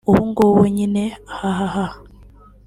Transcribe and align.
“ubungubu 0.09 0.61
nyine 0.75 1.03
ahhh 1.51 1.89